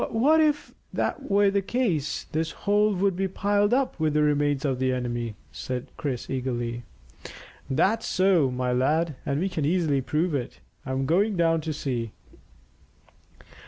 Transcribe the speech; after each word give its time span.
"But 0.11 0.41
if 0.41 0.73
that 0.91 1.29
were 1.29 1.51
the 1.51 1.61
case 1.61 2.23
this 2.31 2.49
hole 2.65 2.95
would 2.95 3.15
be 3.15 3.27
piled 3.27 3.71
up 3.71 3.99
with 3.99 4.15
the 4.15 4.23
remains 4.23 4.65
of 4.65 4.79
the 4.79 4.91
enemy," 4.91 5.35
said 5.51 5.91
Chris 5.95 6.27
eagerly. 6.27 6.81
"That's 7.69 8.07
so, 8.07 8.49
my 8.49 8.73
lad, 8.73 9.13
and 9.27 9.39
we 9.39 9.47
can 9.47 9.63
easily 9.63 10.01
prove 10.01 10.33
it. 10.33 10.59
I'm 10.87 11.05
going 11.05 11.37
down 11.37 11.61
to 11.61 11.71
see." 11.71 12.13